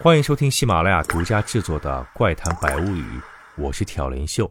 [0.00, 3.02] 欢迎收听喜马拉雅独家制作的《怪谈百物语》，
[3.56, 4.48] 我是挑帘秀。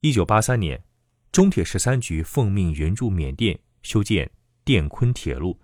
[0.00, 0.82] 一九八三年，
[1.30, 4.30] 中铁十三局奉命援助缅甸修建
[4.64, 5.60] 滇昆铁路。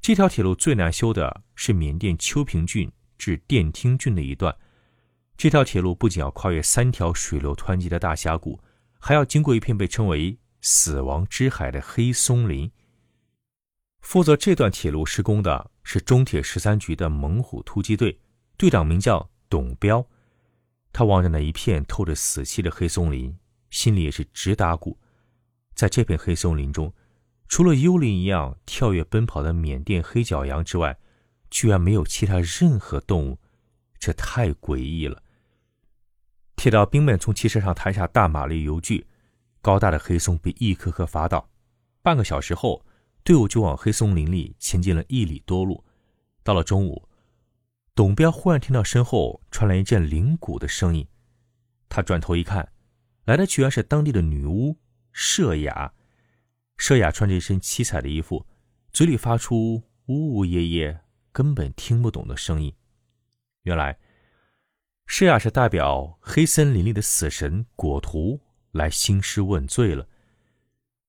[0.00, 4.56] 这条铁路最难修的是缅甸秋平郡至滇听郡的一段。
[5.36, 8.58] 这条铁路不仅要跨越三条水流湍急的大峡谷，
[8.98, 12.72] 还要经过一片被称为“死亡之海”的黑松林。
[14.00, 18.18] 负责这段铁路施工的是中铁十三局的猛虎突击队，
[18.56, 20.06] 队长名叫董彪。
[20.92, 23.36] 他望着那一片透着死气的黑松林，
[23.70, 24.98] 心里也是直打鼓。
[25.74, 26.92] 在这片黑松林中，
[27.48, 30.98] 除了幽灵一样跳跃奔跑的缅甸黑脚羊之外，
[31.50, 33.38] 居然没有其他任何动物，
[33.98, 35.22] 这太诡异了。
[36.56, 39.06] 铁道兵们从汽车上抬下大马力油锯，
[39.60, 41.48] 高大的黑松被一颗颗伐倒。
[42.02, 42.84] 半个小时后。
[43.24, 45.84] 队伍就往黑松林里前进了一里多路，
[46.42, 47.08] 到了中午，
[47.94, 51.06] 董彪忽然听到身后传来一阵铃鼓的声音，
[51.88, 52.72] 他转头一看，
[53.24, 54.76] 来的居然是当地的女巫
[55.12, 55.92] 舍雅。
[56.76, 58.44] 舍雅穿着一身七彩的衣服，
[58.92, 62.74] 嘴里发出呜呜咽咽、根本听不懂的声音。
[63.62, 64.00] 原来，
[65.06, 68.40] 舍雅是代表黑森林里的死神果图
[68.72, 70.08] 来兴师问罪了。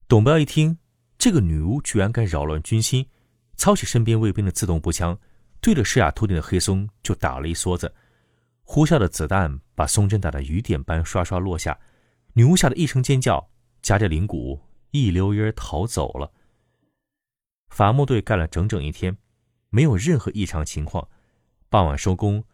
[0.06, 0.78] 董彪一听。
[1.24, 3.08] 这个女巫居然敢扰乱军心，
[3.56, 5.18] 操起身边卫兵的自动步枪，
[5.58, 7.90] 对着施雅头顶的黑松就打了一梭子。
[8.62, 11.80] 呼啸的子弹把松针打得雨点般刷刷落下。
[12.34, 13.42] 女巫吓得一声尖叫，
[13.80, 16.30] 夹着铃鼓一溜烟逃走了。
[17.70, 19.16] 伐木队干了整整一天，
[19.70, 21.08] 没有任何异常情况。
[21.70, 22.44] 傍晚收工，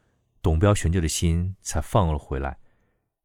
[0.43, 2.57] 董彪悬着的心才放了回来。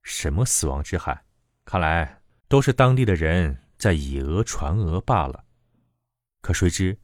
[0.01, 1.23] 什么死亡之海？
[1.65, 3.55] 看来都是当地的人。
[3.77, 5.43] 在以讹传讹罢了，
[6.41, 6.97] 可谁知，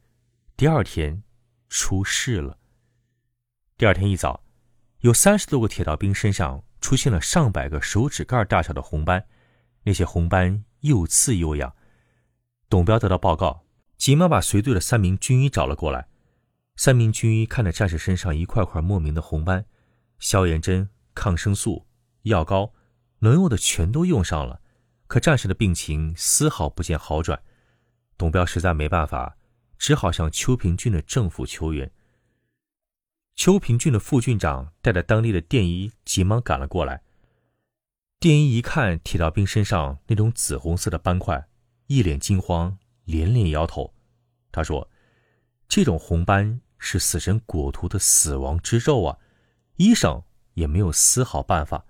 [0.56, 1.22] 第二天
[1.68, 2.58] 出事了。
[3.76, 4.44] 第二天一早，
[5.00, 9.26] 有三十多个铁道兵身上出现了上百个手指盖大小的红斑，
[9.82, 11.74] 那些红斑又刺又痒。
[12.68, 13.66] 董彪得到报告，
[13.98, 16.08] 急忙把随队的三名军医找了过来。
[16.76, 19.66] 三名军医看着战士身上一块块莫名的红斑，
[20.18, 21.86] 消炎针、抗生素、
[22.22, 22.72] 药膏，
[23.18, 24.61] 能用的全都用上了。
[25.12, 27.42] 可战士的病情丝毫不见好转，
[28.16, 29.36] 董彪实在没办法，
[29.76, 31.92] 只好向邱平郡的政府求援。
[33.36, 37.02] 邱平郡的副郡长带着当地的电医急忙赶了过来。
[38.20, 41.46] 电医一看铁道兵身上那种紫红色的斑块，
[41.88, 43.92] 一脸惊慌，连连摇头。
[44.50, 44.88] 他说
[45.68, 49.18] ：“这种红斑是死神果图的死亡之咒啊！”
[49.76, 50.22] 医生
[50.54, 51.84] 也没有丝毫办法。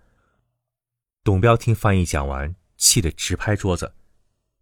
[1.23, 2.57] 董彪听翻译讲完。
[2.83, 3.95] 气得直拍桌子，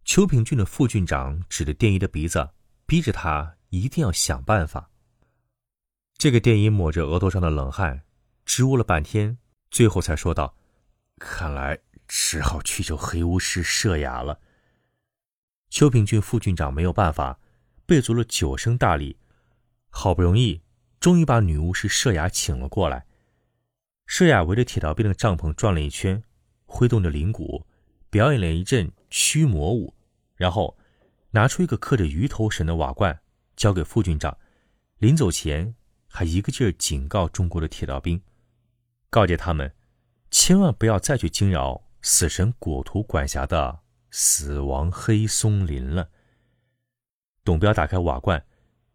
[0.05, 2.51] 邱平郡的副郡长指着电医的鼻子，
[2.85, 4.91] 逼着他一定要想办法。
[6.19, 8.03] 这个电医抹着额头上的冷汗，
[8.45, 9.39] 支吾了半天，
[9.71, 10.55] 最后才说道
[11.17, 14.39] ：“看来只好去救黑巫师佘雅了。”
[15.71, 17.39] 邱平郡副郡长没有办法，
[17.87, 19.17] 备足了九升大礼，
[19.89, 20.61] 好不容易，
[20.99, 23.07] 终于把女巫师佘雅请了过来。
[24.07, 26.23] 佘雅围着铁道兵的帐篷转了一圈，
[26.65, 27.65] 挥动着铃鼓。
[28.11, 29.95] 表演了一阵驱魔舞，
[30.35, 30.77] 然后
[31.31, 33.17] 拿出一个刻着鱼头神的瓦罐，
[33.55, 34.37] 交给副军长。
[34.97, 35.73] 临走前，
[36.07, 38.21] 还一个劲儿警告中国的铁道兵，
[39.09, 39.73] 告诫他们
[40.29, 43.79] 千万不要再去惊扰死神果图管辖的
[44.11, 46.09] 死亡黑松林了。
[47.45, 48.45] 董彪打开瓦罐，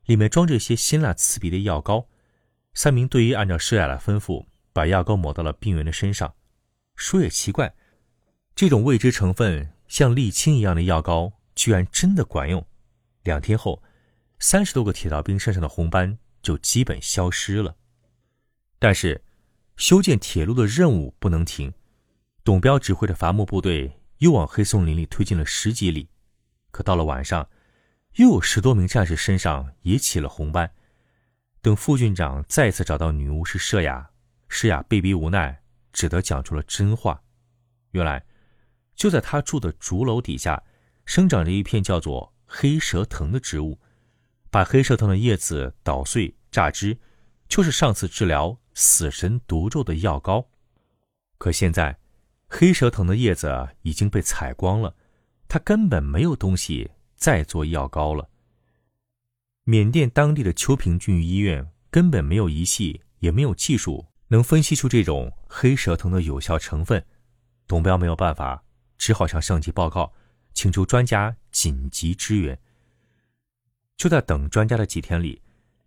[0.05, 2.07] 里面装着一些辛辣刺鼻的药膏。
[2.75, 4.45] 三名队医按照施雅的吩咐，
[4.75, 6.35] 把药膏抹到了病员的身上。
[6.95, 7.75] 说也奇怪。
[8.57, 12.67] 这种未知成分像沥青一样的药膏，居然真的管用。
[13.23, 13.83] 两天后，
[14.39, 17.77] 三十多个铁道兵身上的红斑就基本消失了。
[18.79, 19.23] 但是，
[19.77, 21.71] 修建铁路的任务不能停。
[22.43, 26.09] 董彪指挥的伐木部队又往黑松林里推进了十几里，
[26.71, 27.47] 可到了晚上，
[28.15, 30.73] 又有十多名战士身上也起了红斑。
[31.61, 34.09] 等副军长再次找到女巫师佘雅，
[34.49, 35.61] 施雅被逼无奈，
[35.93, 37.21] 只得讲出了真话。
[37.91, 38.25] 原来。
[38.97, 40.63] 就在他住的竹楼底下，
[41.05, 43.79] 生长着一片叫做黑蛇藤的植物。
[44.51, 46.99] 把黑蛇藤的叶子捣碎榨汁，
[47.47, 50.49] 就是上次治疗死神毒咒的药膏。
[51.37, 51.99] 可现在，
[52.49, 54.97] 黑蛇藤的叶子已经被采光了，
[55.47, 58.31] 它根本没有东西再做药膏了。
[59.65, 67.05] 缅甸当地的秋平郡医院根本没有仪器，也没有技术能分析出这种黑蛇藤的有效成分。
[67.67, 68.63] 董彪没有办法。
[68.99, 70.13] 只好向上级报告，
[70.55, 72.59] 请求专家紧急支援。
[73.97, 75.41] 就在等专家的几天里，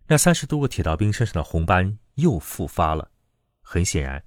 [0.06, 3.10] 那三十多个铁道兵身上的红斑又复发了。
[3.62, 4.24] 很显然，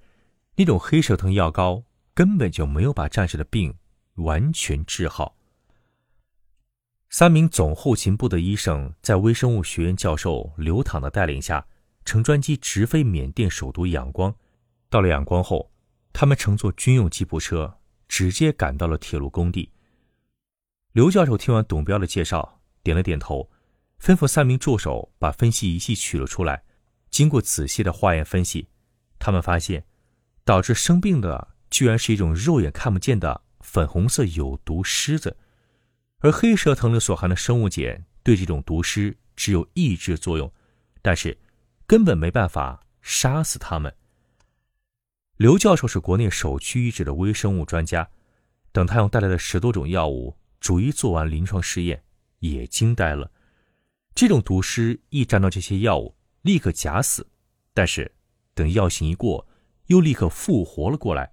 [0.55, 1.83] 那种黑蛇藤药膏
[2.13, 3.75] 根本就没有把战士的病
[4.15, 5.35] 完全治好。
[7.09, 11.67] 三名总后勤部的医生在微生物学院教授刘躺的带领下，
[12.05, 14.33] 乘专机直飞缅甸首都仰光。
[14.89, 15.71] 到了仰光后，
[16.13, 19.71] 他们乘坐军用吉普车，直接赶到了铁路工地。
[20.91, 23.49] 刘教授听完董彪的介绍，点了点头，
[23.99, 26.63] 吩咐三名助手把分析仪器取了出来。
[27.09, 28.67] 经过仔细的化验分析，
[29.19, 29.85] 他们发现，
[30.43, 35.37] 导致生病的居然是一种肉眼看不见的粉红色有毒虱子，
[36.19, 40.51] 而黑蛇藤里所含的生物碱对这种毒虱只有抑制作用，
[41.01, 41.37] 但是
[41.85, 43.95] 根本没办法杀死它们。
[45.37, 48.07] 刘教授是国内首屈一指的微生物专家，
[48.71, 52.03] 等他用带来的十多种药物逐一做完临床试验，
[52.37, 53.31] 也惊呆了。
[54.13, 57.25] 这种毒虱一沾到这些药物，立刻假死，
[57.73, 58.11] 但是
[58.53, 59.47] 等药性一过，
[59.87, 61.31] 又立刻复活了过来。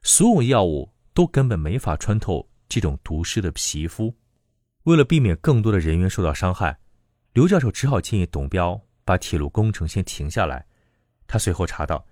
[0.00, 4.14] 所有药物都根本没法穿透这种毒虱的皮肤。
[4.84, 6.78] 为了避免更多的人员受到伤害，
[7.34, 10.64] 刘教授只好建议董彪把铁路工程先停下来。
[11.26, 12.02] 他随后查到。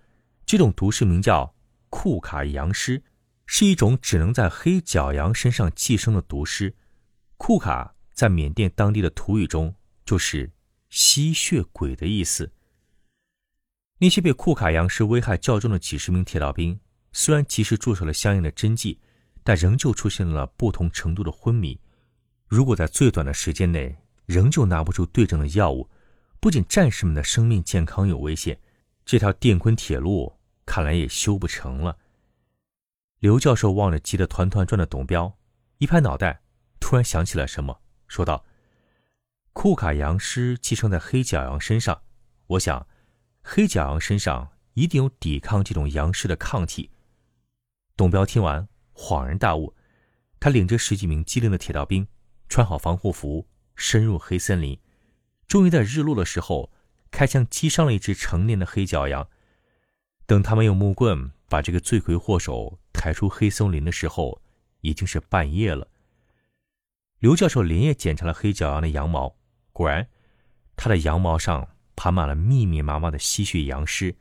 [0.46, 1.54] 这种毒虱名叫
[1.88, 3.02] 库卡羊虱，
[3.46, 6.74] 是一种只能在黑角羊身上寄生的毒虱。
[7.36, 9.74] 库卡在缅甸当地的土语中
[10.04, 10.50] 就是
[10.90, 12.52] 吸血鬼的意思。
[13.98, 16.78] 那些被库卡羊虱危害较重的几十名铁道兵，
[17.12, 18.98] 虽然及时注射了相应的针剂，
[19.42, 21.80] 但仍旧出现了不同程度的昏迷。
[22.46, 23.96] 如果在最短的时间内
[24.26, 25.88] 仍旧拿不出对症的药物，
[26.38, 28.58] 不仅战士们的生命健康有危险。
[29.04, 30.33] 这条电昆铁路
[30.66, 31.98] 看来也修不成了。
[33.18, 35.38] 刘教授望着急得团团转的董彪，
[35.78, 36.42] 一拍脑袋，
[36.80, 38.44] 突然想起了什么，说道
[39.52, 42.02] ：“库卡羊尸寄生在黑角羊身上，
[42.46, 42.86] 我想，
[43.42, 46.90] 黑角羊身上一定有抵抗这种羊尸的抗体。”
[47.96, 49.74] 董彪听完，恍然大悟，
[50.38, 52.06] 他领着十几名机灵的铁道兵，
[52.48, 54.78] 穿好防护服，深入黑森林，
[55.46, 56.72] 终于在日落的时候。
[57.10, 59.28] 开枪击伤了一只成年的黑角羊。
[60.26, 64.40] 等他们用木棍把这个罪魁祸首抬出黑森林的时候，
[64.80, 65.88] 已经是半夜了。
[67.18, 69.36] 刘教授连夜检查了黑角羊的羊毛，
[69.72, 70.08] 果然，
[70.76, 74.16] 它的羊毛上爬满了密密麻麻的吸血羊尸。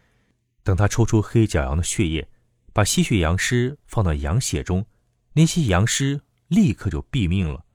[0.63, 2.29] 等他抽出黑角羊的血液，
[2.73, 4.85] 把吸血羊尸放到羊血中，
[5.33, 7.65] 那些羊尸立刻就毙命了。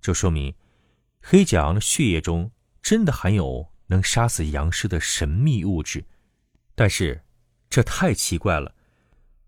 [0.00, 0.54] 这说明，
[1.20, 2.50] 黑角羊的血液中
[2.82, 3.72] 真的含有。
[3.88, 6.02] 能杀死羊尸的神秘物质，
[6.74, 7.22] 但是
[7.72, 8.74] 这太奇怪了。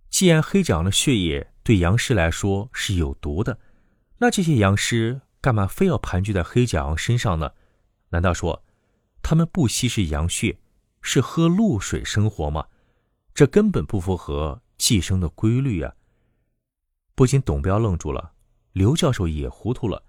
[0.09, 3.59] 既然黑角的血液对羊尸来说是有毒的，
[4.17, 7.53] 那这些羊尸干嘛非要盘踞在黑角羊身上呢？
[8.09, 8.65] 难道说
[9.23, 10.59] 他们不吸食羊血，
[11.03, 12.67] 是喝露水生活吗？
[13.35, 15.93] 这根本不符合寄生的规律啊！
[17.15, 18.32] 不仅董彪愣住了，
[18.73, 20.03] 刘教授也糊涂了。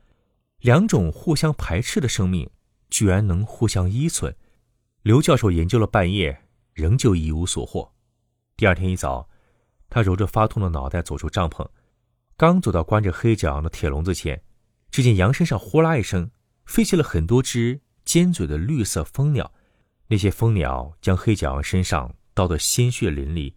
[0.61, 2.49] 两种互相排斥的生命。
[2.91, 4.33] 居然能互相依存，
[5.01, 7.91] 刘教授研究了半夜，仍旧一无所获。
[8.57, 9.29] 第二天一早，
[9.89, 11.67] 他揉着发痛的脑袋走出帐篷，
[12.37, 14.41] 刚走到关着黑角羊的铁笼子前，
[14.89, 16.31] 只见羊身上呼啦一声
[16.65, 19.53] 飞起了很多只尖嘴的绿色蜂鸟，
[20.07, 23.53] 那些蜂鸟将黑角羊身上刀得鲜血淋漓。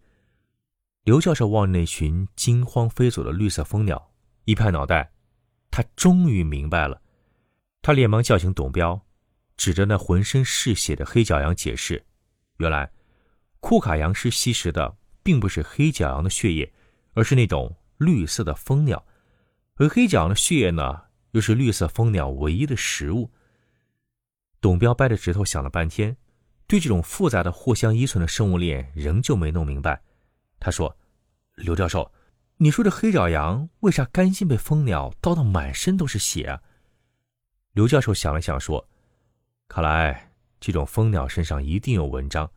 [1.03, 4.11] 刘教授望着那群惊慌飞走的绿色蜂鸟，
[4.45, 5.11] 一拍脑袋，
[5.71, 7.01] 他终于明白了。
[7.81, 9.01] 他连忙叫醒董彪。
[9.55, 12.05] 指着那浑身是血的黑角羊解释
[12.59, 12.89] ：“原来，
[13.59, 16.73] 库卡羊是吸食的并不是黑角羊的血液，
[17.13, 19.05] 而是那种绿色的蜂鸟，
[19.75, 23.31] 而黑角羊的血液呢，又是绿色蜂鸟唯一的食物。”
[24.61, 26.15] 董彪掰着指头想了半天，
[26.67, 30.01] 对这种复杂的互相依存的生物链仍旧没弄明白。
[30.59, 30.97] 他说
[31.55, 32.11] ：“刘教授，
[32.57, 36.61] 你说这黑角羊为啥甘心被蜂鸟叨得满身都是血啊？”
[37.73, 38.89] 刘教授想了想说。
[39.67, 42.51] 看来这种蜂鸟身上一定有文章。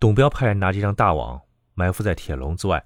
[0.00, 1.38] 董彪派人拿这张大网
[1.74, 2.82] 埋伏在铁笼子外，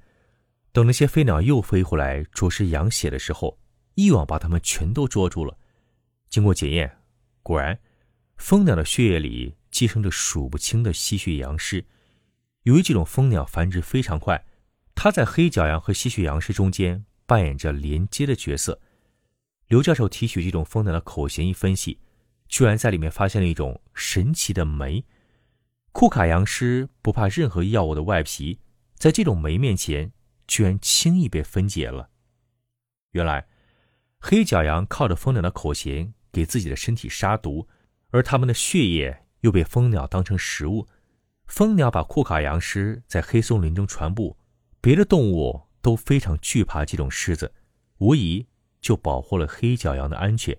[0.73, 3.56] 等那些飞鸟又飞回来啄食羊血的时候，
[3.94, 5.56] 一网把它们全都捉住了。
[6.28, 6.99] 经过检验，
[7.44, 7.78] 果然，
[8.37, 11.85] 蜂鸟的血液里寄生着数不清的吸血羊尸。
[12.64, 14.44] 由于这种蜂鸟繁殖非常快，
[14.97, 18.80] 它在黑角羊和吸血羊尸中间扮演着连接的角色。
[19.68, 22.00] 刘教授提取这种蜂鸟的口型一分析。
[22.49, 25.04] 居然在里面发现了一种神奇的酶，
[25.95, 28.59] 库卡羊尸不怕任何药物的外皮，
[28.97, 30.13] 在这种酶面前，
[30.49, 32.11] 居然轻易被分解了。
[33.13, 33.47] 原来，
[34.19, 37.69] 黑角羊靠着蜂鸟的口衔给自己的身体杀毒，
[38.11, 40.89] 而它们的血液又被蜂鸟当成食物，
[41.47, 44.37] 蜂鸟把库卡羊尸在黑松林中传播，
[44.81, 47.55] 别的动物都非常惧怕这种狮子，
[47.99, 48.45] 无疑
[48.81, 50.59] 就保护了黑角羊的安全。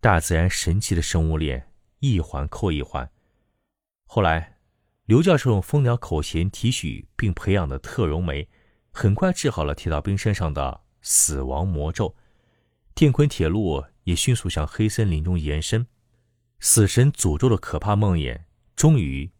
[0.00, 1.66] 大自然神奇的生物链，
[2.00, 3.10] 一环扣一环。
[4.06, 4.58] 后来，
[5.06, 8.48] 刘教授用蜂鸟口衔提取并培养的特溶酶，
[8.92, 12.14] 很快治好了铁道兵身上的死亡魔咒。
[12.94, 15.86] 电昆铁路也迅速向黑森林中延伸，
[16.60, 18.40] 死神诅咒的可怕梦魇
[18.76, 19.30] 终于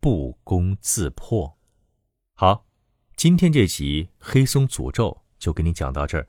[0.00, 1.58] 不攻自破。
[2.34, 2.66] 好，
[3.14, 6.26] 今天这集黑松诅咒就给你讲到这儿。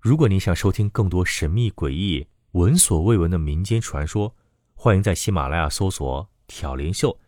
[0.00, 4.34] 如果你想收听更多神秘诡异、闻所未闻的民间传说，
[4.74, 7.18] 欢迎在喜马拉雅搜索“挑林秀”。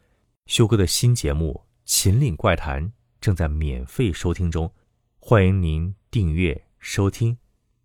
[0.47, 2.85] 修哥的新节目《秦岭怪谈》
[3.21, 4.73] 正在免费收听中，
[5.19, 7.37] 欢迎您订阅收听，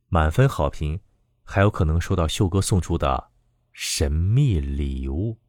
[0.10, 1.00] 满分好评。
[1.44, 3.32] 还有可能收到秀哥送出的
[3.74, 5.40] 神秘礼物。